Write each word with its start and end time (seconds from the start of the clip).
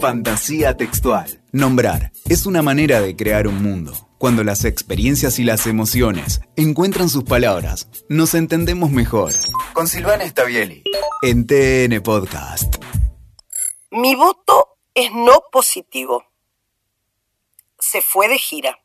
Fantasía 0.00 0.76
textual. 0.76 1.42
Nombrar 1.52 2.12
es 2.28 2.46
una 2.46 2.62
manera 2.62 3.00
de 3.00 3.16
crear 3.16 3.46
un 3.46 3.62
mundo. 3.62 3.92
Cuando 4.18 4.44
las 4.44 4.64
experiencias 4.64 5.38
y 5.38 5.44
las 5.44 5.66
emociones 5.66 6.40
encuentran 6.56 7.08
sus 7.08 7.24
palabras, 7.24 7.88
nos 8.08 8.34
entendemos 8.34 8.90
mejor. 8.90 9.32
Con 9.72 9.86
Silvana 9.88 10.26
Stavieli. 10.26 10.82
En 11.22 11.46
TN 11.46 12.02
Podcast. 12.02 12.76
Mi 13.90 14.14
voto 14.14 14.78
es 14.94 15.12
no 15.12 15.44
positivo. 15.52 16.24
Se 17.78 18.02
fue 18.02 18.28
de 18.28 18.38
gira. 18.38 18.78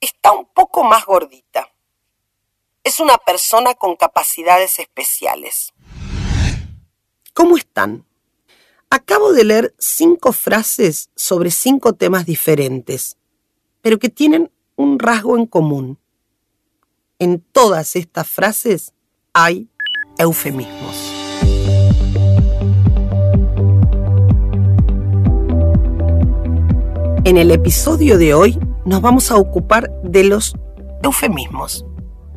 Está 0.00 0.32
un 0.32 0.46
poco 0.52 0.82
más 0.84 1.04
gordita. 1.04 1.68
Es 2.82 3.00
una 3.00 3.18
persona 3.18 3.74
con 3.74 3.96
capacidades 3.96 4.78
especiales. 4.78 5.72
¿Cómo 7.34 7.56
están? 7.56 8.06
Acabo 8.92 9.32
de 9.32 9.44
leer 9.44 9.72
cinco 9.78 10.32
frases 10.32 11.10
sobre 11.14 11.52
cinco 11.52 11.92
temas 11.92 12.26
diferentes, 12.26 13.16
pero 13.82 14.00
que 14.00 14.08
tienen 14.08 14.50
un 14.74 14.98
rasgo 14.98 15.38
en 15.38 15.46
común. 15.46 15.96
En 17.20 17.40
todas 17.52 17.94
estas 17.94 18.26
frases 18.26 18.92
hay 19.32 19.68
eufemismos. 20.18 20.96
En 27.22 27.36
el 27.36 27.52
episodio 27.52 28.18
de 28.18 28.34
hoy 28.34 28.58
nos 28.84 29.00
vamos 29.00 29.30
a 29.30 29.36
ocupar 29.36 29.88
de 30.02 30.24
los 30.24 30.56
eufemismos, 31.04 31.86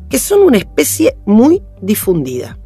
que 0.08 0.20
son 0.20 0.42
una 0.42 0.58
especie 0.58 1.18
muy 1.26 1.64
difundida. 1.82 2.60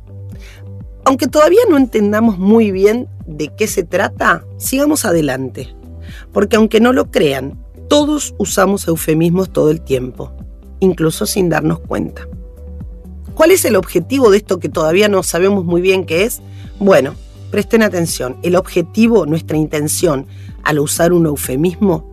Aunque 1.09 1.27
todavía 1.27 1.63
no 1.71 1.79
entendamos 1.79 2.39
muy 2.39 2.71
bien 2.71 3.09
de 3.27 3.49
qué 3.57 3.67
se 3.67 3.83
trata, 3.83 4.45
sigamos 4.59 5.07
adelante. 5.07 5.75
Porque 6.35 6.57
aunque 6.57 6.81
no 6.83 6.93
lo 6.93 7.11
crean, 7.11 7.65
todos 7.89 8.35
usamos 8.37 8.87
eufemismos 8.87 9.51
todo 9.51 9.71
el 9.71 9.81
tiempo, 9.81 10.35
incluso 10.81 11.25
sin 11.25 11.49
darnos 11.49 11.81
cuenta. 11.81 12.29
¿Cuál 13.33 13.53
es 13.53 13.65
el 13.65 13.77
objetivo 13.77 14.31
de 14.31 14.37
esto 14.37 14.59
que 14.59 14.69
todavía 14.69 15.09
no 15.09 15.23
sabemos 15.23 15.65
muy 15.65 15.81
bien 15.81 16.05
qué 16.05 16.25
es? 16.25 16.43
Bueno, 16.79 17.15
presten 17.51 17.83
atención. 17.83 18.37
El 18.43 18.55
objetivo, 18.55 19.25
nuestra 19.25 19.57
intención 19.57 20.27
al 20.63 20.79
usar 20.79 21.15
un 21.15 21.25
eufemismo 21.25 22.13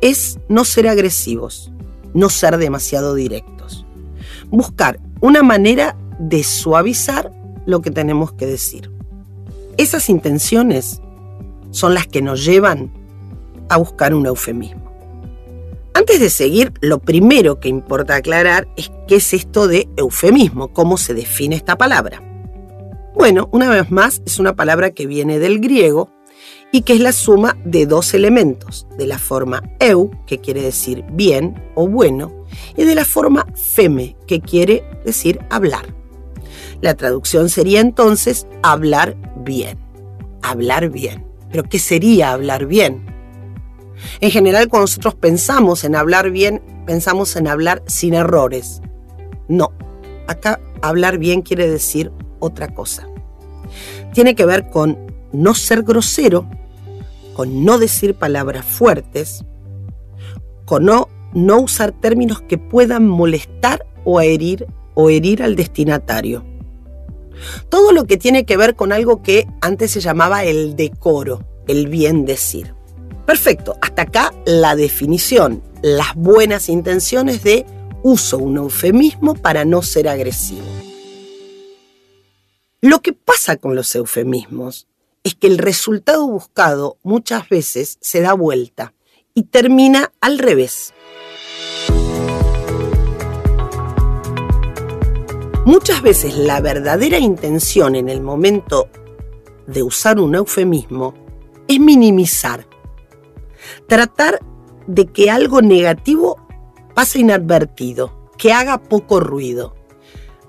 es 0.00 0.38
no 0.48 0.64
ser 0.64 0.88
agresivos, 0.88 1.70
no 2.14 2.30
ser 2.30 2.56
demasiado 2.56 3.14
directos. 3.14 3.84
Buscar 4.46 4.98
una 5.20 5.42
manera 5.42 5.94
de 6.18 6.42
suavizar 6.42 7.37
lo 7.68 7.82
que 7.82 7.90
tenemos 7.90 8.32
que 8.32 8.46
decir. 8.46 8.90
Esas 9.76 10.08
intenciones 10.08 11.02
son 11.70 11.92
las 11.92 12.06
que 12.06 12.22
nos 12.22 12.42
llevan 12.44 12.90
a 13.68 13.76
buscar 13.76 14.14
un 14.14 14.24
eufemismo. 14.26 14.90
Antes 15.92 16.18
de 16.18 16.30
seguir, 16.30 16.72
lo 16.80 16.98
primero 16.98 17.60
que 17.60 17.68
importa 17.68 18.16
aclarar 18.16 18.66
es 18.76 18.90
qué 19.06 19.16
es 19.16 19.34
esto 19.34 19.68
de 19.68 19.86
eufemismo, 19.98 20.72
cómo 20.72 20.96
se 20.96 21.12
define 21.12 21.56
esta 21.56 21.76
palabra. 21.76 22.22
Bueno, 23.14 23.50
una 23.52 23.68
vez 23.68 23.90
más, 23.90 24.22
es 24.24 24.38
una 24.38 24.56
palabra 24.56 24.92
que 24.92 25.06
viene 25.06 25.38
del 25.38 25.60
griego 25.60 26.10
y 26.72 26.82
que 26.82 26.94
es 26.94 27.00
la 27.00 27.12
suma 27.12 27.58
de 27.66 27.84
dos 27.84 28.14
elementos, 28.14 28.86
de 28.96 29.06
la 29.06 29.18
forma 29.18 29.62
eu, 29.78 30.10
que 30.26 30.38
quiere 30.38 30.62
decir 30.62 31.04
bien 31.12 31.70
o 31.74 31.86
bueno, 31.86 32.32
y 32.78 32.84
de 32.84 32.94
la 32.94 33.04
forma 33.04 33.44
feme, 33.54 34.16
que 34.26 34.40
quiere 34.40 34.84
decir 35.04 35.40
hablar. 35.50 35.97
La 36.80 36.94
traducción 36.94 37.48
sería 37.48 37.80
entonces 37.80 38.46
hablar 38.62 39.16
bien. 39.36 39.78
Hablar 40.42 40.90
bien. 40.90 41.26
Pero 41.50 41.64
¿qué 41.64 41.78
sería 41.78 42.32
hablar 42.32 42.66
bien? 42.66 43.06
En 44.20 44.30
general, 44.30 44.68
cuando 44.68 44.84
nosotros 44.84 45.14
pensamos 45.14 45.84
en 45.84 45.96
hablar 45.96 46.30
bien, 46.30 46.62
pensamos 46.86 47.34
en 47.36 47.48
hablar 47.48 47.82
sin 47.86 48.14
errores. 48.14 48.80
No, 49.48 49.72
acá 50.28 50.60
hablar 50.82 51.18
bien 51.18 51.42
quiere 51.42 51.68
decir 51.68 52.12
otra 52.38 52.68
cosa. 52.68 53.08
Tiene 54.12 54.34
que 54.34 54.46
ver 54.46 54.70
con 54.70 54.98
no 55.32 55.54
ser 55.54 55.82
grosero, 55.82 56.48
con 57.34 57.64
no 57.64 57.78
decir 57.78 58.14
palabras 58.14 58.64
fuertes, 58.64 59.44
con 60.64 60.84
no, 60.84 61.08
no 61.34 61.60
usar 61.60 61.92
términos 61.92 62.40
que 62.42 62.58
puedan 62.58 63.06
molestar 63.06 63.86
o 64.04 64.20
herir 64.20 64.66
o 64.94 65.10
herir 65.10 65.42
al 65.42 65.56
destinatario. 65.56 66.44
Todo 67.68 67.92
lo 67.92 68.04
que 68.04 68.16
tiene 68.16 68.44
que 68.44 68.56
ver 68.56 68.74
con 68.74 68.92
algo 68.92 69.22
que 69.22 69.46
antes 69.60 69.90
se 69.90 70.00
llamaba 70.00 70.44
el 70.44 70.76
decoro, 70.76 71.44
el 71.66 71.88
bien 71.88 72.24
decir. 72.24 72.74
Perfecto, 73.26 73.76
hasta 73.80 74.02
acá 74.02 74.32
la 74.46 74.74
definición, 74.74 75.62
las 75.82 76.14
buenas 76.14 76.68
intenciones 76.68 77.42
de 77.42 77.66
uso 78.02 78.38
un 78.38 78.56
eufemismo 78.56 79.34
para 79.34 79.64
no 79.64 79.82
ser 79.82 80.08
agresivo. 80.08 80.64
Lo 82.80 83.00
que 83.00 83.12
pasa 83.12 83.56
con 83.56 83.74
los 83.74 83.94
eufemismos 83.94 84.86
es 85.24 85.34
que 85.34 85.48
el 85.48 85.58
resultado 85.58 86.26
buscado 86.26 86.96
muchas 87.02 87.48
veces 87.48 87.98
se 88.00 88.20
da 88.20 88.32
vuelta 88.34 88.94
y 89.34 89.42
termina 89.44 90.12
al 90.20 90.38
revés. 90.38 90.94
Muchas 95.68 96.00
veces 96.00 96.34
la 96.34 96.62
verdadera 96.62 97.18
intención 97.18 97.94
en 97.94 98.08
el 98.08 98.22
momento 98.22 98.88
de 99.66 99.82
usar 99.82 100.18
un 100.18 100.34
eufemismo 100.34 101.12
es 101.68 101.78
minimizar, 101.78 102.66
tratar 103.86 104.40
de 104.86 105.08
que 105.08 105.30
algo 105.30 105.60
negativo 105.60 106.38
pase 106.94 107.18
inadvertido, 107.18 108.30
que 108.38 108.50
haga 108.50 108.78
poco 108.78 109.20
ruido. 109.20 109.74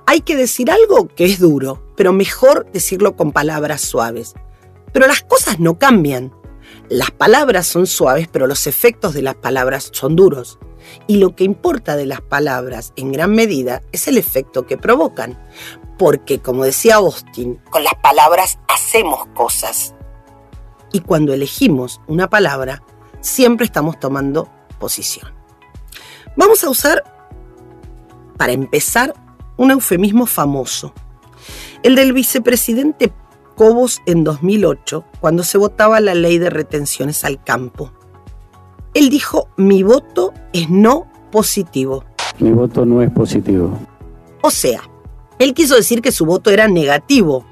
Hay 0.06 0.22
que 0.22 0.38
decir 0.38 0.72
algo 0.72 1.10
que 1.10 1.26
es 1.26 1.38
duro, 1.38 1.84
pero 1.98 2.14
mejor 2.14 2.72
decirlo 2.72 3.18
con 3.18 3.34
palabras 3.34 3.82
suaves. 3.82 4.36
Pero 4.94 5.06
las 5.06 5.22
cosas 5.24 5.60
no 5.60 5.78
cambian. 5.78 6.34
Las 6.88 7.12
palabras 7.12 7.68
son 7.68 7.88
suaves, 7.88 8.30
pero 8.32 8.48
los 8.48 8.68
efectos 8.68 9.14
de 9.14 9.24
las 9.24 9.36
palabras 9.36 9.90
son 9.92 10.16
duros. 10.16 10.60
Y 11.08 11.18
lo 11.18 11.36
que 11.36 11.44
importa 11.44 11.96
de 11.96 12.06
las 12.06 12.22
palabras 12.22 12.94
en 12.96 13.12
gran 13.12 13.32
medida 13.32 13.82
es 13.92 14.08
el 14.08 14.18
efecto 14.18 14.66
que 14.66 14.78
provocan. 14.78 15.38
Porque, 15.98 16.40
como 16.40 16.64
decía 16.64 16.96
Austin, 16.96 17.60
con 17.70 17.84
las 17.84 17.96
palabras 17.96 18.60
hacemos 18.68 19.28
cosas. 19.36 19.96
Y 20.92 21.02
cuando 21.02 21.34
elegimos 21.34 22.02
una 22.08 22.30
palabra, 22.30 22.84
siempre 23.22 23.66
estamos 23.66 24.00
tomando 24.00 24.50
posición. 24.80 25.34
Vamos 26.36 26.64
a 26.64 26.70
usar, 26.70 27.04
para 28.38 28.54
empezar, 28.54 29.14
un 29.58 29.72
eufemismo 29.72 30.26
famoso. 30.26 30.94
El 31.84 31.96
del 31.96 32.14
vicepresidente 32.14 33.12
Cobos 33.56 34.02
en 34.06 34.24
2008, 34.24 35.04
cuando 35.20 35.44
se 35.44 35.58
votaba 35.58 36.00
la 36.00 36.16
ley 36.16 36.38
de 36.38 36.50
retenciones 36.50 37.26
al 37.26 37.44
campo. 37.44 37.92
Él 38.94 39.10
dijo, 39.10 39.50
mi 39.58 39.84
voto 39.84 40.34
es 40.54 40.70
no 40.70 41.08
positivo. 41.32 42.04
Mi 42.40 42.52
voto 42.52 42.86
no 42.86 43.02
es 43.02 43.12
positivo. 43.12 43.78
O 44.42 44.52
sea, 44.52 44.82
él 45.38 45.54
quiso 45.54 45.76
decir 45.76 46.02
que 46.02 46.12
su 46.12 46.26
voto 46.26 46.50
era 46.50 46.68
negativo. 46.68 47.46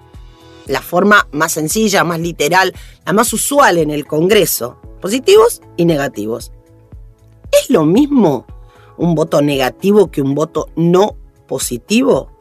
La 0.66 0.82
forma 0.82 1.28
más 1.32 1.54
sencilla, 1.54 2.04
más 2.04 2.20
literal, 2.20 2.74
la 3.06 3.14
más 3.14 3.32
usual 3.34 3.78
en 3.78 3.92
el 3.92 4.06
Congreso. 4.06 4.78
Positivos 5.02 5.62
y 5.78 5.86
negativos. 5.86 6.52
¿Es 7.52 7.70
lo 7.70 7.86
mismo 7.86 8.46
un 8.98 9.16
voto 9.16 9.42
negativo 9.42 10.12
que 10.12 10.22
un 10.22 10.36
voto 10.36 10.68
no 10.76 11.18
positivo? 11.48 12.32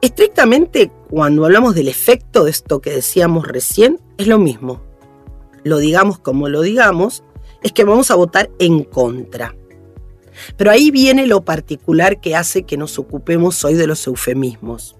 Estrictamente, 0.00 0.90
cuando 1.08 1.44
hablamos 1.44 1.74
del 1.74 1.88
efecto 1.88 2.44
de 2.44 2.50
esto 2.50 2.80
que 2.80 2.90
decíamos 2.90 3.46
recién, 3.46 4.00
es 4.18 4.26
lo 4.26 4.38
mismo. 4.38 4.82
Lo 5.62 5.78
digamos 5.78 6.18
como 6.18 6.48
lo 6.48 6.62
digamos, 6.62 7.22
es 7.64 7.72
que 7.72 7.82
vamos 7.82 8.12
a 8.12 8.14
votar 8.14 8.50
en 8.60 8.84
contra. 8.84 9.56
Pero 10.56 10.70
ahí 10.70 10.90
viene 10.90 11.26
lo 11.26 11.44
particular 11.44 12.20
que 12.20 12.36
hace 12.36 12.64
que 12.64 12.76
nos 12.76 12.98
ocupemos 12.98 13.64
hoy 13.64 13.74
de 13.74 13.86
los 13.86 14.06
eufemismos. 14.06 14.96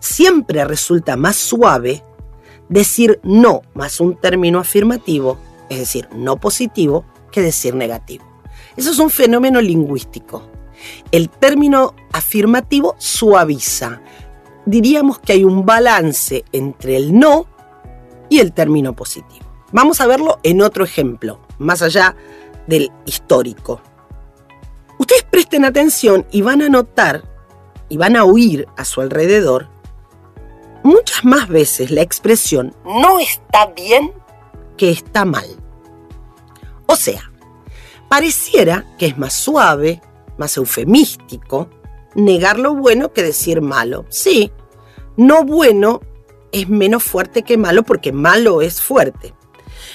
Siempre 0.00 0.64
resulta 0.64 1.16
más 1.16 1.36
suave 1.36 2.04
decir 2.68 3.20
no 3.22 3.62
más 3.72 4.00
un 4.00 4.16
término 4.20 4.58
afirmativo, 4.58 5.38
es 5.70 5.78
decir, 5.78 6.08
no 6.14 6.38
positivo, 6.38 7.06
que 7.32 7.40
decir 7.40 7.74
negativo. 7.74 8.24
Eso 8.76 8.90
es 8.90 8.98
un 8.98 9.10
fenómeno 9.10 9.62
lingüístico. 9.62 10.42
El 11.10 11.30
término 11.30 11.94
afirmativo 12.12 12.96
suaviza. 12.98 14.02
Diríamos 14.66 15.20
que 15.20 15.32
hay 15.32 15.44
un 15.44 15.64
balance 15.64 16.44
entre 16.52 16.96
el 16.96 17.18
no 17.18 17.46
y 18.28 18.40
el 18.40 18.52
término 18.52 18.94
positivo. 18.94 19.43
Vamos 19.74 20.00
a 20.00 20.06
verlo 20.06 20.38
en 20.42 20.62
otro 20.62 20.84
ejemplo 20.84 21.40
más 21.58 21.82
allá 21.82 22.16
del 22.66 22.90
histórico. 23.04 23.82
Ustedes 24.98 25.24
presten 25.24 25.66
atención 25.66 26.24
y 26.30 26.40
van 26.40 26.62
a 26.62 26.70
notar 26.70 27.24
y 27.90 27.98
van 27.98 28.16
a 28.16 28.24
oír 28.24 28.66
a 28.76 28.86
su 28.86 29.02
alrededor 29.02 29.68
muchas 30.84 31.24
más 31.24 31.48
veces 31.48 31.90
la 31.90 32.02
expresión 32.02 32.72
no 32.84 33.18
está 33.18 33.66
bien 33.74 34.12
que 34.76 34.90
está 34.90 35.24
mal. 35.24 35.46
O 36.86 36.94
sea, 36.94 37.32
pareciera 38.08 38.84
que 38.96 39.06
es 39.06 39.18
más 39.18 39.32
suave, 39.32 40.00
más 40.38 40.56
eufemístico, 40.56 41.68
negar 42.14 42.60
lo 42.60 42.74
bueno 42.74 43.12
que 43.12 43.24
decir 43.24 43.60
malo. 43.60 44.04
Sí, 44.08 44.52
no 45.16 45.44
bueno 45.44 46.00
es 46.52 46.68
menos 46.68 47.02
fuerte 47.02 47.42
que 47.42 47.56
malo 47.56 47.82
porque 47.82 48.12
malo 48.12 48.62
es 48.62 48.80
fuerte. 48.80 49.34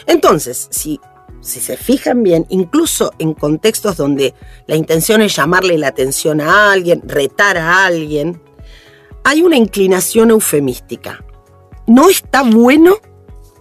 Entonces, 0.06 0.68
si, 0.72 1.00
si 1.42 1.60
se 1.60 1.78
fijan 1.78 2.24
bien, 2.24 2.46
incluso 2.50 3.12
en 3.20 3.34
contextos 3.34 3.98
donde 3.98 4.34
la 4.68 4.76
intención 4.76 5.22
es 5.22 5.36
llamarle 5.36 5.78
la 5.78 5.88
atención 5.88 6.42
a 6.42 6.72
alguien, 6.72 7.02
retar 7.06 7.58
a 7.58 7.86
alguien, 7.86 8.42
hay 9.24 9.42
una 9.42 9.58
inclinación 9.58 10.32
eufemística. 10.32 11.24
No 11.88 12.10
está 12.10 12.44
bueno 12.44 12.98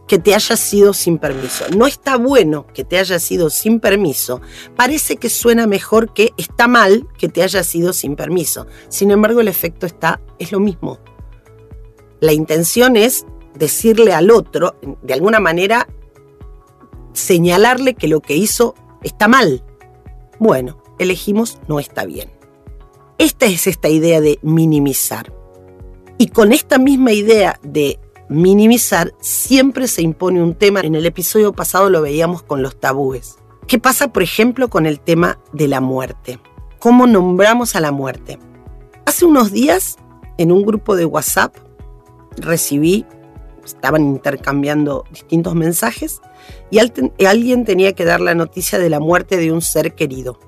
que 0.08 0.18
te 0.18 0.34
hayas 0.34 0.58
sido 0.58 0.94
sin 0.94 1.18
permiso. 1.18 1.66
No 1.76 1.86
está 1.86 2.16
bueno 2.16 2.66
que 2.74 2.82
te 2.82 2.98
hayas 2.98 3.22
sido 3.22 3.50
sin 3.50 3.78
permiso. 3.78 4.40
Parece 4.74 5.16
que 5.16 5.28
suena 5.28 5.66
mejor 5.66 6.12
que 6.14 6.32
está 6.36 6.66
mal 6.66 7.06
que 7.18 7.28
te 7.28 7.42
hayas 7.42 7.66
sido 7.66 7.92
sin 7.92 8.16
permiso. 8.16 8.66
Sin 8.88 9.10
embargo, 9.10 9.40
el 9.40 9.48
efecto 9.48 9.86
está, 9.86 10.20
es 10.38 10.50
lo 10.50 10.60
mismo. 10.60 10.98
La 12.20 12.32
intención 12.32 12.96
es 12.96 13.26
decirle 13.54 14.12
al 14.12 14.30
otro, 14.30 14.76
de 15.02 15.14
alguna 15.14 15.40
manera, 15.40 15.86
señalarle 17.18 17.94
que 17.94 18.08
lo 18.08 18.20
que 18.20 18.36
hizo 18.36 18.74
está 19.02 19.28
mal. 19.28 19.62
Bueno, 20.38 20.82
elegimos 20.98 21.58
no 21.68 21.80
está 21.80 22.04
bien. 22.04 22.30
Esta 23.18 23.46
es 23.46 23.66
esta 23.66 23.88
idea 23.88 24.20
de 24.20 24.38
minimizar. 24.42 25.32
Y 26.18 26.28
con 26.28 26.52
esta 26.52 26.78
misma 26.78 27.12
idea 27.12 27.58
de 27.62 27.98
minimizar, 28.28 29.14
siempre 29.20 29.88
se 29.88 30.02
impone 30.02 30.42
un 30.42 30.54
tema. 30.54 30.80
En 30.80 30.94
el 30.94 31.06
episodio 31.06 31.52
pasado 31.52 31.90
lo 31.90 32.02
veíamos 32.02 32.42
con 32.42 32.62
los 32.62 32.78
tabúes. 32.78 33.38
¿Qué 33.66 33.78
pasa, 33.78 34.12
por 34.12 34.22
ejemplo, 34.22 34.68
con 34.68 34.86
el 34.86 35.00
tema 35.00 35.38
de 35.52 35.68
la 35.68 35.80
muerte? 35.80 36.38
¿Cómo 36.78 37.06
nombramos 37.06 37.74
a 37.76 37.80
la 37.80 37.92
muerte? 37.92 38.38
Hace 39.04 39.24
unos 39.24 39.52
días, 39.52 39.96
en 40.36 40.52
un 40.52 40.62
grupo 40.62 40.96
de 40.96 41.04
WhatsApp, 41.04 41.56
recibí, 42.36 43.04
estaban 43.68 44.02
intercambiando 44.02 45.04
distintos 45.10 45.54
mensajes, 45.54 46.20
y 46.70 46.78
alguien 47.24 47.64
tenía 47.64 47.92
que 47.92 48.04
dar 48.04 48.20
la 48.20 48.34
noticia 48.34 48.78
de 48.78 48.90
la 48.90 49.00
muerte 49.00 49.36
de 49.36 49.52
un 49.52 49.62
ser 49.62 49.94
querido. 49.94 50.38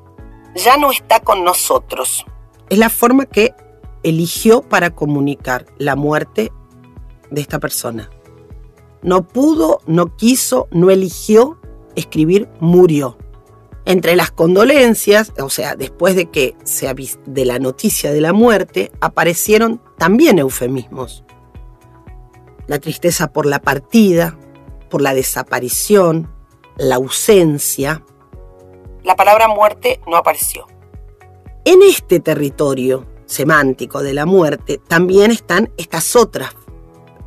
Ya 0.57 0.77
no 0.77 0.91
está 0.91 1.21
con 1.21 1.45
nosotros. 1.45 2.25
Es 2.69 2.79
la 2.79 2.91
forma 2.91 3.27
que 3.27 3.55
eligió 4.03 4.63
para 4.63 4.91
comunicar 4.91 5.67
la 5.79 5.97
muerte 5.97 6.53
de 7.31 7.41
esta 7.41 7.59
persona. 7.59 8.11
No 9.03 9.27
pudo, 9.27 9.81
no 9.87 10.17
quiso, 10.17 10.69
no 10.71 10.91
eligió 10.91 11.59
escribir 11.97 12.49
murió. 12.61 13.17
Entre 13.87 14.15
las 14.15 14.31
condolencias, 14.31 15.33
o 15.41 15.49
sea, 15.49 15.75
después 15.75 16.15
de 16.15 16.27
que 16.27 16.55
se 16.65 16.93
de 17.27 17.45
la 17.45 17.59
noticia 17.59 18.13
de 18.13 18.21
la 18.21 18.33
muerte, 18.33 18.93
aparecieron 19.01 19.81
también 19.99 20.39
eufemismos. 20.39 21.25
La 22.71 22.79
tristeza 22.79 23.33
por 23.33 23.47
la 23.47 23.61
partida, 23.61 24.39
por 24.91 25.03
la 25.03 25.13
desaparición, 25.13 26.33
la 26.77 26.95
ausencia. 26.95 28.05
La 29.03 29.17
palabra 29.17 29.49
muerte 29.49 30.01
no 30.07 30.17
apareció. 30.17 30.69
En 31.65 31.83
este 31.83 32.21
territorio 32.21 33.09
semántico 33.27 34.05
de 34.05 34.15
la 34.15 34.25
muerte 34.25 34.79
también 34.87 35.33
están 35.33 35.73
estas 35.79 36.15
otras 36.15 36.55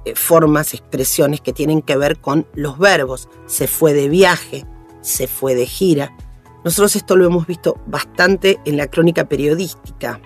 eh, 0.06 0.16
formas, 0.16 0.74
expresiones 0.74 1.42
que 1.42 1.52
tienen 1.52 1.82
que 1.82 1.98
ver 1.98 2.22
con 2.22 2.48
los 2.54 2.80
verbos. 2.80 3.28
Se 3.46 3.68
fue 3.68 3.94
de 3.94 4.08
viaje, 4.08 4.66
se 5.02 5.28
fue 5.28 5.56
de 5.56 5.66
gira. 5.66 6.16
Nosotros 6.64 6.96
esto 6.96 7.18
lo 7.18 7.26
hemos 7.26 7.48
visto 7.48 7.82
bastante 7.86 8.62
en 8.64 8.78
la 8.78 8.88
crónica 8.88 9.26
periodística. 9.26 10.22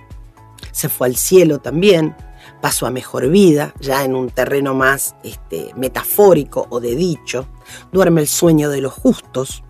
Se 0.72 0.90
fue 0.90 1.08
al 1.08 1.16
cielo 1.16 1.58
también, 1.58 2.16
pasó 2.62 2.86
a 2.86 2.92
mejor 2.92 3.30
vida, 3.30 3.74
ya 3.80 4.04
en 4.04 4.16
un 4.16 4.30
terreno 4.30 4.74
más 4.74 5.16
este, 5.24 5.72
metafórico 5.76 6.68
o 6.70 6.80
de 6.80 6.96
dicho. 6.96 7.48
Duerme 7.92 8.22
el 8.22 8.28
sueño 8.28 8.70
de 8.70 8.82
los 8.82 8.94
justos. 8.94 9.64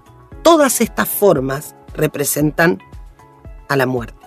Todas 0.43 0.81
estas 0.81 1.09
formas 1.09 1.75
representan 1.93 2.79
a 3.67 3.75
la 3.75 3.85
muerte. 3.85 4.17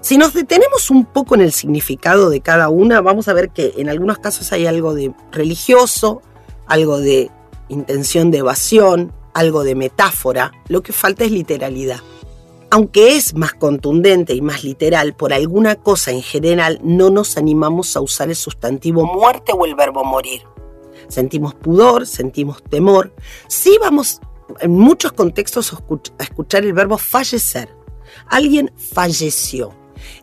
Si 0.00 0.16
nos 0.16 0.32
detenemos 0.32 0.90
un 0.90 1.04
poco 1.04 1.34
en 1.34 1.40
el 1.40 1.52
significado 1.52 2.30
de 2.30 2.40
cada 2.40 2.68
una, 2.68 3.00
vamos 3.00 3.28
a 3.28 3.32
ver 3.32 3.50
que 3.50 3.74
en 3.78 3.88
algunos 3.88 4.18
casos 4.18 4.52
hay 4.52 4.66
algo 4.66 4.94
de 4.94 5.12
religioso, 5.32 6.22
algo 6.66 6.98
de 6.98 7.30
intención 7.68 8.30
de 8.30 8.38
evasión, 8.38 9.12
algo 9.34 9.64
de 9.64 9.74
metáfora, 9.74 10.52
lo 10.68 10.82
que 10.82 10.92
falta 10.92 11.24
es 11.24 11.32
literalidad. 11.32 12.00
Aunque 12.70 13.16
es 13.16 13.34
más 13.34 13.54
contundente 13.54 14.34
y 14.34 14.42
más 14.42 14.62
literal, 14.62 15.14
por 15.14 15.32
alguna 15.32 15.76
cosa 15.76 16.10
en 16.10 16.22
general 16.22 16.78
no 16.82 17.08
nos 17.08 17.38
animamos 17.38 17.96
a 17.96 18.00
usar 18.00 18.28
el 18.28 18.36
sustantivo 18.36 19.06
muerte 19.06 19.52
o 19.52 19.64
el 19.64 19.74
verbo 19.74 20.04
morir. 20.04 20.42
Sentimos 21.08 21.54
pudor, 21.54 22.06
sentimos 22.06 22.62
temor. 22.62 23.14
Sí 23.46 23.78
vamos 23.80 24.20
en 24.60 24.72
muchos 24.72 25.12
contextos 25.12 25.72
a 25.72 26.22
escuchar 26.22 26.64
el 26.64 26.74
verbo 26.74 26.98
fallecer. 26.98 27.74
Alguien 28.26 28.70
falleció. 28.76 29.74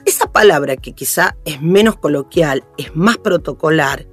Esa 0.06 0.32
palabra 0.32 0.78
que 0.78 0.94
quizá 0.94 1.36
es 1.46 1.62
menos 1.62 1.98
coloquial, 1.98 2.64
es 2.78 2.96
más 2.96 3.18
protocolar, 3.18 4.06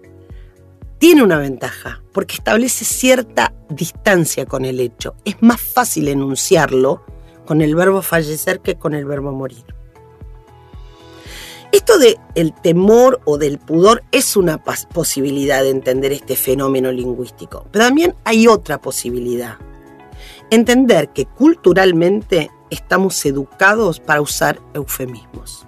tiene 0.99 1.23
una 1.23 1.39
ventaja, 1.39 2.03
porque 2.13 2.37
establece 2.37 2.85
cierta 2.85 3.53
distancia 3.69 4.47
con 4.47 4.65
el 4.65 4.81
hecho. 4.81 5.15
Es 5.25 5.43
más 5.43 5.61
fácil 5.61 6.09
enunciarlo 6.09 7.05
con 7.47 7.61
el 7.61 7.75
verbo 7.75 8.03
fallecer 8.03 8.61
que 8.61 8.77
con 8.77 8.95
el 8.95 9.05
verbo 9.05 9.33
morir. 9.33 9.65
Esto 11.73 11.99
de 11.99 12.19
el 12.35 12.53
temor 12.53 13.21
o 13.25 13.39
del 13.39 13.59
pudor 13.59 14.05
es 14.13 14.37
una 14.37 14.63
posibilidad 14.63 15.63
de 15.63 15.71
entender 15.71 16.13
este 16.13 16.37
fenómeno 16.37 16.93
lingüístico, 16.93 17.67
pero 17.73 17.87
también 17.87 18.15
hay 18.25 18.47
otra 18.47 18.79
posibilidad. 18.79 19.57
Entender 20.51 21.09
que 21.15 21.25
culturalmente 21.25 22.51
estamos 22.69 23.25
educados 23.25 24.01
para 24.01 24.21
usar 24.21 24.61
eufemismos. 24.75 25.67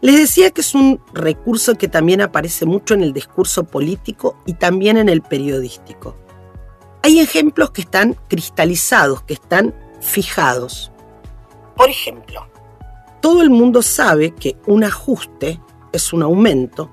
Les 0.00 0.16
decía 0.16 0.50
que 0.50 0.60
es 0.60 0.76
un 0.76 1.00
recurso 1.12 1.74
que 1.74 1.88
también 1.88 2.20
aparece 2.20 2.64
mucho 2.64 2.94
en 2.94 3.02
el 3.02 3.12
discurso 3.12 3.64
político 3.64 4.36
y 4.46 4.54
también 4.54 4.96
en 4.96 5.08
el 5.08 5.22
periodístico. 5.22 6.16
Hay 7.02 7.18
ejemplos 7.18 7.72
que 7.72 7.82
están 7.82 8.16
cristalizados, 8.28 9.22
que 9.22 9.34
están 9.34 9.74
fijados. 10.00 10.90
Por 11.76 11.88
ejemplo, 11.88 12.46
todo 13.20 13.42
el 13.42 13.50
mundo 13.50 13.82
sabe 13.82 14.34
que 14.34 14.56
un 14.66 14.84
ajuste 14.84 15.60
es 15.92 16.12
un 16.12 16.22
aumento, 16.22 16.90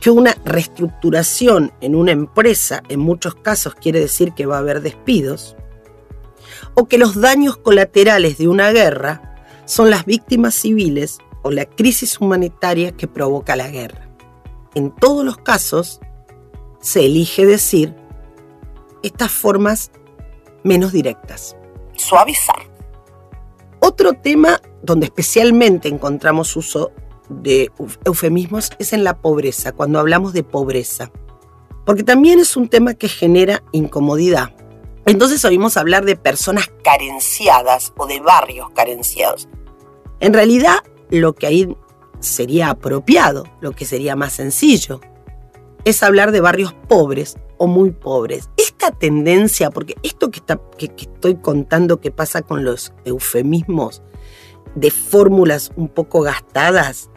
que 0.00 0.10
una 0.10 0.36
reestructuración 0.44 1.72
en 1.80 1.94
una 1.94 2.12
empresa 2.12 2.82
en 2.88 3.00
muchos 3.00 3.34
casos 3.36 3.74
quiere 3.74 4.00
decir 4.00 4.32
que 4.32 4.46
va 4.46 4.56
a 4.56 4.60
haber 4.60 4.82
despidos, 4.82 5.56
o 6.74 6.86
que 6.86 6.98
los 6.98 7.20
daños 7.20 7.56
colaterales 7.56 8.38
de 8.38 8.48
una 8.48 8.70
guerra 8.72 9.34
son 9.64 9.90
las 9.90 10.04
víctimas 10.04 10.54
civiles 10.54 11.18
o 11.42 11.50
la 11.50 11.66
crisis 11.66 12.20
humanitaria 12.20 12.92
que 12.92 13.06
provoca 13.06 13.56
la 13.56 13.68
guerra. 13.68 14.08
En 14.74 14.90
todos 14.90 15.24
los 15.24 15.36
casos, 15.36 16.00
se 16.80 17.06
elige 17.06 17.46
decir 17.46 17.94
estas 19.02 19.30
formas 19.30 19.90
menos 20.64 20.92
directas. 20.92 21.56
Suavizar. 21.96 22.70
Otro 23.80 24.14
tema 24.14 24.60
donde 24.82 25.06
especialmente 25.06 25.88
encontramos 25.88 26.56
uso 26.56 26.92
de 27.28 27.70
eufemismos 28.04 28.70
es 28.78 28.92
en 28.92 29.04
la 29.04 29.18
pobreza, 29.18 29.72
cuando 29.72 29.98
hablamos 29.98 30.32
de 30.32 30.42
pobreza. 30.42 31.10
Porque 31.84 32.02
también 32.02 32.38
es 32.38 32.56
un 32.56 32.68
tema 32.68 32.94
que 32.94 33.08
genera 33.08 33.62
incomodidad. 33.72 34.54
Entonces 35.06 35.44
oímos 35.44 35.76
hablar 35.76 36.04
de 36.04 36.16
personas 36.16 36.70
carenciadas 36.82 37.92
o 37.96 38.06
de 38.06 38.20
barrios 38.20 38.70
carenciados. 38.70 39.48
En 40.20 40.32
realidad, 40.32 40.76
lo 41.10 41.34
que 41.34 41.46
ahí 41.46 41.76
sería 42.20 42.70
apropiado, 42.70 43.44
lo 43.60 43.72
que 43.72 43.84
sería 43.84 44.16
más 44.16 44.32
sencillo, 44.32 45.00
es 45.84 46.02
hablar 46.02 46.32
de 46.32 46.40
barrios 46.40 46.72
pobres 46.88 47.36
o 47.58 47.66
muy 47.66 47.90
pobres. 47.90 48.48
Tendencia, 48.90 49.70
porque 49.70 49.94
esto 50.02 50.30
que, 50.30 50.40
está, 50.40 50.60
que, 50.78 50.88
que 50.88 51.04
estoy 51.04 51.36
contando 51.36 52.00
que 52.00 52.10
pasa 52.10 52.42
con 52.42 52.64
los 52.64 52.92
eufemismos 53.04 54.02
de 54.74 54.90
fórmulas 54.90 55.72
un 55.76 55.88
poco 55.88 56.20
gastadas, 56.20 57.10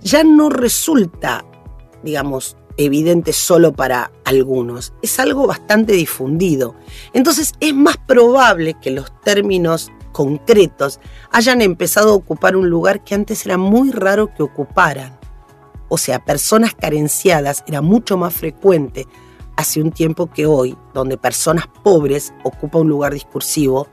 ya 0.00 0.24
no 0.24 0.48
resulta, 0.50 1.44
digamos, 2.02 2.56
evidente 2.76 3.32
solo 3.32 3.72
para 3.72 4.12
algunos, 4.24 4.92
es 5.02 5.18
algo 5.20 5.46
bastante 5.46 5.92
difundido. 5.92 6.74
Entonces 7.12 7.52
es 7.60 7.74
más 7.74 7.96
probable 7.96 8.74
que 8.80 8.90
los 8.90 9.12
términos 9.20 9.90
concretos 10.12 11.00
hayan 11.30 11.60
empezado 11.60 12.10
a 12.10 12.14
ocupar 12.14 12.56
un 12.56 12.70
lugar 12.70 13.04
que 13.04 13.14
antes 13.14 13.44
era 13.46 13.58
muy 13.58 13.90
raro 13.90 14.32
que 14.34 14.42
ocuparan. 14.42 15.18
O 15.88 15.98
sea, 15.98 16.24
personas 16.24 16.74
carenciadas 16.74 17.62
era 17.66 17.80
mucho 17.80 18.16
más 18.16 18.34
frecuente 18.34 19.06
hace 19.56 19.80
un 19.80 19.92
tiempo 19.92 20.30
que 20.30 20.46
hoy, 20.46 20.76
donde 20.92 21.16
personas 21.16 21.66
pobres 21.82 22.32
ocupan 22.44 22.82
un 22.82 22.88
lugar 22.88 23.14
discursivo 23.14 23.88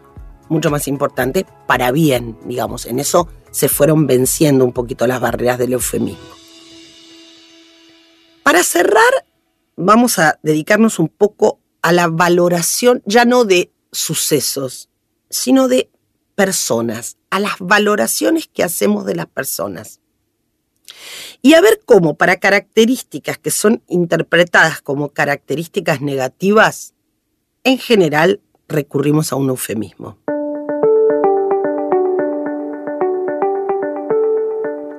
mucho 0.50 0.70
más 0.70 0.88
importante 0.88 1.46
para 1.66 1.92
bien, 1.92 2.38
digamos. 2.46 2.86
En 2.86 3.00
eso 3.00 3.30
se 3.52 3.70
fueron 3.70 4.06
venciendo 4.06 4.66
un 4.66 4.74
poquito 4.74 5.08
las 5.08 5.22
barreras 5.22 5.58
del 5.58 5.74
eufemismo. 5.74 6.20
Para 8.44 8.64
cerrar, 8.64 9.14
vamos 9.78 10.20
a 10.20 10.40
dedicarnos 10.44 11.00
un 11.00 11.08
poco 11.08 11.62
a 11.82 11.94
la 11.94 12.08
valoración 12.08 13.02
ya 13.06 13.24
no 13.24 13.46
de 13.46 13.72
sucesos, 13.94 14.90
sino 15.30 15.70
de 15.70 15.90
personas, 16.36 17.18
a 17.30 17.40
las 17.40 17.54
valoraciones 17.60 18.50
que 18.54 18.64
hacemos 18.64 19.06
de 19.06 19.16
las 19.16 19.28
personas. 19.28 20.01
Y 21.42 21.54
a 21.54 21.62
ver 21.62 21.82
cómo 21.86 22.16
para 22.16 22.38
características 22.38 23.38
que 23.38 23.52
son 23.52 23.82
interpretadas 23.88 24.82
como 24.82 25.10
características 25.10 26.02
negativas, 26.02 26.94
en 27.64 27.78
general 27.78 28.42
recurrimos 28.68 29.32
a 29.32 29.36
un 29.36 29.50
eufemismo. 29.50 30.18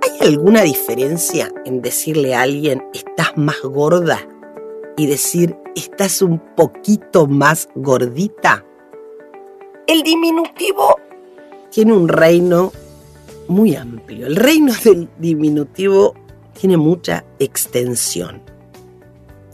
¿Hay 0.03 0.29
alguna 0.29 0.63
diferencia 0.63 1.53
en 1.65 1.83
decirle 1.83 2.35
a 2.35 2.43
alguien 2.43 2.85
estás 2.93 3.37
más 3.37 3.61
gorda 3.63 4.21
y 4.97 5.07
decir 5.07 5.57
estás 5.75 6.23
un 6.23 6.39
poquito 6.55 7.27
más 7.27 7.69
gordita? 7.75 8.65
El 9.87 10.03
diminutivo 10.03 10.97
tiene 11.71 11.93
un 11.93 12.09
reino 12.09 12.73
muy 13.53 13.77
amplio. 13.77 14.27
El 14.27 14.37
reino 14.37 14.73
del 14.85 15.09
diminutivo 15.19 16.15
tiene 16.59 16.77
mucha 16.77 17.25
extensión. 17.39 18.43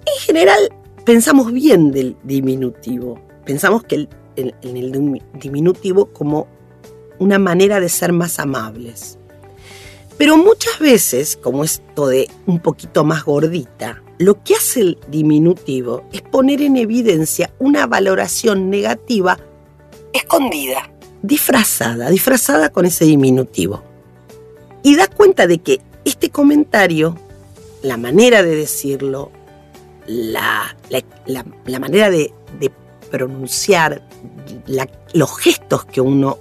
En 0.07 0.21
general, 0.21 0.59
pensamos 1.05 1.53
bien 1.53 1.93
del 1.93 2.17
diminutivo. 2.23 3.21
Pensamos 3.45 3.85
que 3.85 4.09
en 4.37 4.77
el 4.77 5.21
diminutivo 5.35 6.07
como 6.07 6.47
una 7.19 7.39
manera 7.39 7.81
de 7.81 7.89
ser 7.89 8.13
más 8.13 8.39
amables. 8.39 9.19
Pero 10.17 10.37
muchas 10.37 10.79
veces, 10.81 11.37
como 11.37 11.63
esto 11.65 12.09
de 12.09 12.29
un 12.47 12.61
poquito 12.61 13.05
más 13.05 13.25
gordita, 13.25 14.03
lo 14.19 14.43
que 14.43 14.55
hace 14.55 14.81
el 14.81 14.99
diminutivo 15.09 16.05
es 16.13 16.23
poner 16.23 16.61
en 16.61 16.77
evidencia 16.77 17.53
una 17.61 17.87
valoración 17.87 18.69
negativa 18.69 19.39
escondida, 20.13 20.91
disfrazada, 21.23 22.11
disfrazada 22.11 22.71
con 22.71 22.85
ese 22.85 23.05
diminutivo. 23.05 23.85
Y 24.83 24.97
da 24.97 25.09
cuenta 25.09 25.47
de 25.47 25.59
que 25.59 25.81
este 26.05 26.31
comentario, 26.31 27.17
la 27.83 27.97
manera 27.97 28.43
de 28.43 28.57
decirlo, 28.57 29.31
la, 30.07 30.75
manera 31.81 32.11
de, 32.11 32.33
pronunciar, 33.11 34.03
los 35.15 35.39
gestos 35.39 35.85
que 35.85 36.01
uno, 36.01 36.39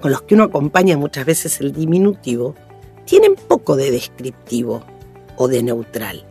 con 0.00 0.10
los 0.10 0.22
que 0.22 0.34
uno 0.34 0.44
acompaña 0.44 0.96
muchas 0.96 1.26
veces 1.26 1.60
el 1.60 1.72
diminutivo, 1.72 2.54
tienen 3.04 3.34
poco 3.34 3.76
de 3.76 3.90
descriptivo 3.90 4.82
o 5.36 5.48
de 5.48 5.62
neutral. 5.62 6.24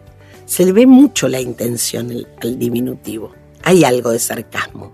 Se 0.45 0.65
le 0.65 0.71
ve 0.71 0.87
mucho 0.87 1.27
la 1.27 1.41
intención 1.41 2.11
al 2.41 2.57
diminutivo. 2.57 3.31
Hay 3.63 3.83
algo 3.83 4.11
de 4.11 4.19
sarcasmo. 4.19 4.93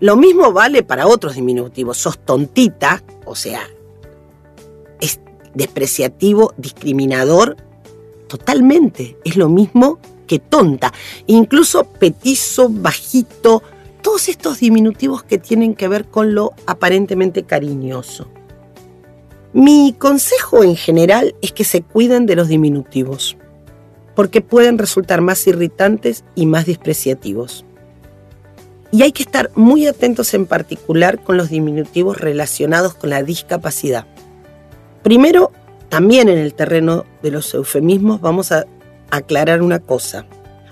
Lo 0.00 0.16
mismo 0.16 0.52
vale 0.52 0.84
para 0.84 1.08
otros 1.08 1.34
diminutivos. 1.34 1.98
Sos 1.98 2.18
tontita, 2.18 3.02
o 3.24 3.34
sea, 3.34 3.68
despreciativo, 5.54 6.54
discriminador, 6.56 7.56
totalmente. 8.28 9.16
Es 9.24 9.36
lo 9.36 9.48
mismo 9.48 9.98
que 10.26 10.38
tonta. 10.38 10.92
Incluso 11.26 11.84
petizo, 11.84 12.68
bajito, 12.68 13.62
todos 14.02 14.28
estos 14.28 14.60
diminutivos 14.60 15.22
que 15.24 15.38
tienen 15.38 15.74
que 15.74 15.88
ver 15.88 16.04
con 16.04 16.34
lo 16.34 16.52
aparentemente 16.66 17.42
cariñoso. 17.42 18.28
Mi 19.52 19.94
consejo 19.98 20.62
en 20.62 20.76
general 20.76 21.34
es 21.42 21.52
que 21.52 21.64
se 21.64 21.82
cuiden 21.82 22.26
de 22.26 22.36
los 22.36 22.48
diminutivos, 22.48 23.36
porque 24.14 24.40
pueden 24.40 24.78
resultar 24.78 25.20
más 25.20 25.46
irritantes 25.46 26.22
y 26.34 26.46
más 26.46 26.66
despreciativos. 26.66 27.64
Y 28.90 29.02
hay 29.02 29.12
que 29.12 29.22
estar 29.22 29.50
muy 29.54 29.86
atentos 29.86 30.32
en 30.34 30.46
particular 30.46 31.22
con 31.22 31.36
los 31.36 31.50
diminutivos 31.50 32.18
relacionados 32.18 32.94
con 32.94 33.10
la 33.10 33.22
discapacidad. 33.22 34.06
Primero, 35.02 35.52
también 35.88 36.28
en 36.28 36.38
el 36.38 36.54
terreno 36.54 37.04
de 37.22 37.30
los 37.30 37.52
eufemismos 37.54 38.20
vamos 38.20 38.52
a 38.52 38.66
aclarar 39.10 39.62
una 39.62 39.78
cosa. 39.78 40.26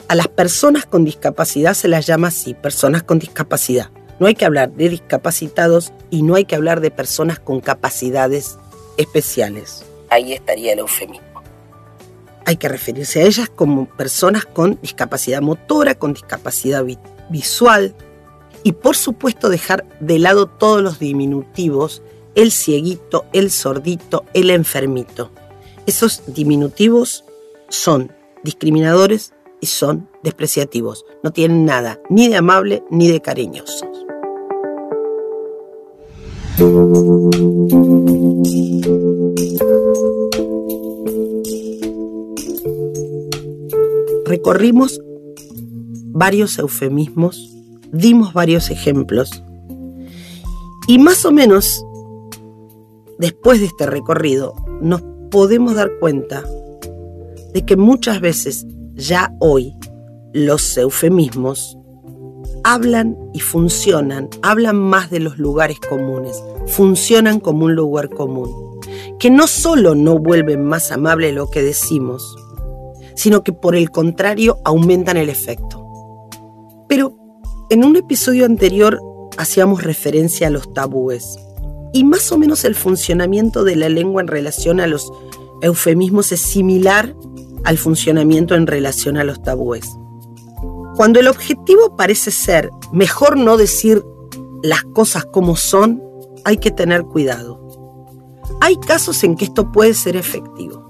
A 0.08 0.14
las 0.14 0.28
personas 0.28 0.86
con 0.86 1.04
discapacidad 1.04 1.74
se 1.74 1.88
las 1.88 2.06
llama 2.06 2.28
así, 2.28 2.54
personas 2.54 3.02
con 3.02 3.18
discapacidad. 3.18 3.90
No 4.18 4.26
hay 4.26 4.34
que 4.34 4.44
hablar 4.44 4.70
de 4.72 4.88
discapacitados 4.88 5.92
y 6.10 6.22
no 6.22 6.34
hay 6.34 6.44
que 6.44 6.54
hablar 6.54 6.80
de 6.80 6.90
personas 6.90 7.38
con 7.38 7.60
capacidades 7.60 8.58
especiales. 8.96 9.84
Ahí 10.10 10.32
estaría 10.32 10.72
el 10.72 10.78
eufemismo. 10.80 11.26
Hay 12.44 12.56
que 12.56 12.68
referirse 12.68 13.20
a 13.20 13.24
ellas 13.24 13.50
como 13.54 13.86
personas 13.86 14.44
con 14.46 14.78
discapacidad 14.80 15.42
motora, 15.42 15.96
con 15.96 16.14
discapacidad 16.14 16.84
visual, 17.28 17.94
y 18.62 18.72
por 18.72 18.96
supuesto 18.96 19.48
dejar 19.48 19.84
de 20.00 20.18
lado 20.18 20.46
todos 20.46 20.82
los 20.82 20.98
diminutivos, 20.98 22.02
el 22.36 22.52
cieguito, 22.52 23.24
el 23.32 23.50
sordito, 23.50 24.24
el 24.34 24.50
enfermito. 24.50 25.32
Esos 25.86 26.22
diminutivos 26.28 27.24
son 27.68 28.12
discriminadores 28.44 29.32
y 29.60 29.66
son 29.66 30.08
despreciativos. 30.22 31.04
No 31.24 31.32
tienen 31.32 31.64
nada 31.64 32.00
ni 32.08 32.28
de 32.28 32.36
amable 32.36 32.84
ni 32.90 33.10
de 33.10 33.20
cariñosos. 33.20 33.88
Recorrimos 44.24 45.00
varios 46.12 46.58
eufemismos 46.58 47.56
dimos 47.92 48.32
varios 48.32 48.70
ejemplos 48.70 49.42
y 50.86 50.98
más 50.98 51.24
o 51.24 51.32
menos 51.32 51.84
después 53.18 53.60
de 53.60 53.66
este 53.66 53.86
recorrido 53.86 54.54
nos 54.80 55.02
podemos 55.30 55.74
dar 55.74 55.90
cuenta 56.00 56.44
de 57.52 57.64
que 57.64 57.76
muchas 57.76 58.20
veces 58.20 58.66
ya 58.94 59.34
hoy 59.40 59.74
los 60.32 60.76
eufemismos 60.76 61.78
hablan 62.64 63.16
y 63.32 63.40
funcionan, 63.40 64.28
hablan 64.42 64.76
más 64.76 65.10
de 65.10 65.20
los 65.20 65.38
lugares 65.38 65.78
comunes, 65.80 66.42
funcionan 66.66 67.40
como 67.40 67.66
un 67.66 67.74
lugar 67.74 68.10
común, 68.10 68.80
que 69.18 69.30
no 69.30 69.46
solo 69.46 69.94
no 69.94 70.18
vuelven 70.18 70.64
más 70.64 70.90
amable 70.92 71.32
lo 71.32 71.48
que 71.48 71.62
decimos, 71.62 72.36
sino 73.14 73.42
que 73.42 73.52
por 73.52 73.76
el 73.76 73.90
contrario 73.90 74.58
aumentan 74.64 75.16
el 75.16 75.28
efecto. 75.28 75.84
Pero 76.88 77.16
en 77.70 77.84
un 77.84 77.96
episodio 77.96 78.44
anterior 78.44 79.00
hacíamos 79.38 79.82
referencia 79.82 80.48
a 80.48 80.50
los 80.50 80.72
tabúes 80.72 81.38
y 81.96 82.04
más 82.04 82.30
o 82.30 82.36
menos 82.36 82.66
el 82.66 82.74
funcionamiento 82.74 83.64
de 83.64 83.74
la 83.74 83.88
lengua 83.88 84.20
en 84.20 84.28
relación 84.28 84.80
a 84.80 84.86
los 84.86 85.10
eufemismos 85.62 86.30
es 86.30 86.42
similar 86.42 87.16
al 87.64 87.78
funcionamiento 87.78 88.54
en 88.54 88.66
relación 88.66 89.16
a 89.16 89.24
los 89.24 89.42
tabúes. 89.42 89.96
Cuando 90.94 91.20
el 91.20 91.26
objetivo 91.26 91.96
parece 91.96 92.30
ser 92.30 92.70
mejor 92.92 93.38
no 93.38 93.56
decir 93.56 94.04
las 94.62 94.82
cosas 94.84 95.24
como 95.24 95.56
son, 95.56 96.02
hay 96.44 96.58
que 96.58 96.70
tener 96.70 97.02
cuidado. 97.04 97.58
Hay 98.60 98.76
casos 98.76 99.24
en 99.24 99.34
que 99.34 99.46
esto 99.46 99.72
puede 99.72 99.94
ser 99.94 100.16
efectivo. 100.16 100.84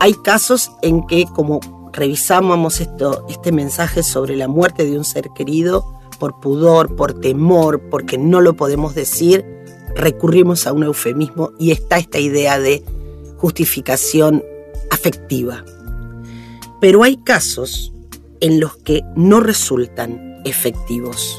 Hay 0.00 0.14
casos 0.14 0.72
en 0.82 1.06
que, 1.06 1.26
como 1.26 1.60
revisábamos 1.92 2.80
esto, 2.80 3.24
este 3.28 3.52
mensaje 3.52 4.02
sobre 4.02 4.34
la 4.34 4.48
muerte 4.48 4.84
de 4.84 4.98
un 4.98 5.04
ser 5.04 5.30
querido, 5.36 5.86
por 6.18 6.40
pudor, 6.40 6.96
por 6.96 7.12
temor, 7.20 7.80
porque 7.90 8.18
no 8.18 8.40
lo 8.40 8.56
podemos 8.56 8.96
decir, 8.96 9.56
recurrimos 9.96 10.66
a 10.66 10.72
un 10.72 10.84
eufemismo 10.84 11.52
y 11.58 11.72
está 11.72 11.96
esta 11.98 12.18
idea 12.18 12.58
de 12.58 12.84
justificación 13.38 14.44
afectiva. 14.90 15.64
Pero 16.80 17.02
hay 17.02 17.16
casos 17.16 17.92
en 18.40 18.60
los 18.60 18.76
que 18.76 19.02
no 19.16 19.40
resultan 19.40 20.40
efectivos, 20.44 21.38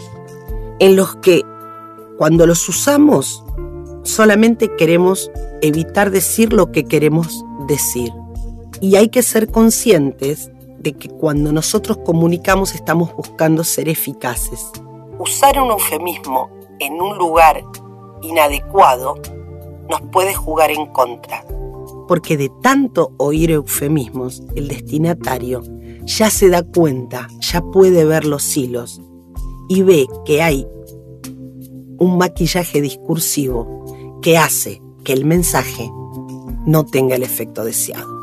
en 0.79 0.95
los 0.95 1.15
que 1.17 1.43
cuando 2.17 2.47
los 2.47 2.67
usamos 2.67 3.43
solamente 4.03 4.75
queremos 4.75 5.31
evitar 5.61 6.11
decir 6.11 6.53
lo 6.53 6.71
que 6.71 6.85
queremos 6.85 7.43
decir. 7.67 8.11
Y 8.81 8.95
hay 8.95 9.09
que 9.09 9.21
ser 9.21 9.51
conscientes 9.51 10.51
de 10.79 10.93
que 10.93 11.09
cuando 11.09 11.51
nosotros 11.51 11.97
comunicamos 12.05 12.73
estamos 12.73 13.13
buscando 13.15 13.63
ser 13.63 13.89
eficaces. 13.89 14.71
Usar 15.19 15.59
un 15.59 15.71
eufemismo 15.71 16.49
en 16.79 16.93
un 17.01 17.17
lugar 17.17 17.63
inadecuado 18.27 19.15
nos 19.89 20.01
puede 20.11 20.33
jugar 20.33 20.71
en 20.71 20.85
contra, 20.87 21.45
porque 22.07 22.37
de 22.37 22.51
tanto 22.61 23.13
oír 23.17 23.51
eufemismos, 23.51 24.43
el 24.55 24.67
destinatario 24.67 25.61
ya 26.03 26.29
se 26.29 26.49
da 26.49 26.63
cuenta, 26.63 27.27
ya 27.39 27.61
puede 27.61 28.05
ver 28.05 28.25
los 28.25 28.55
hilos 28.55 29.01
y 29.69 29.81
ve 29.81 30.07
que 30.25 30.41
hay 30.41 30.67
un 31.99 32.17
maquillaje 32.17 32.81
discursivo 32.81 33.85
que 34.21 34.37
hace 34.37 34.81
que 35.03 35.13
el 35.13 35.25
mensaje 35.25 35.89
no 36.65 36.85
tenga 36.85 37.15
el 37.15 37.23
efecto 37.23 37.63
deseado. 37.63 38.16